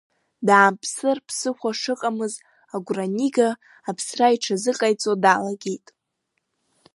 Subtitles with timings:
[0.47, 2.33] Даамԥсыр ԥсыхәа шыҟамыз
[2.75, 3.49] агәра анига,
[3.89, 5.87] аԥсра иҽазыҟаиҵо далагеит.